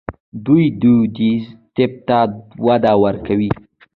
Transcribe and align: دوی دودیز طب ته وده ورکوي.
دوی 0.45 0.63
دودیز 0.81 1.43
طب 1.75 1.91
ته 2.07 2.19
وده 2.65 2.93
ورکوي. 3.03 3.49